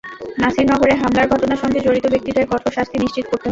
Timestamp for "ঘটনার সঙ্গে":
1.33-1.79